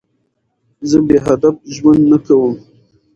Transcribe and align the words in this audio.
زه 0.89 0.97
بېهدف 1.07 1.55
ژوند 1.75 2.03
نه 2.11 2.17
کوم. 2.25 2.53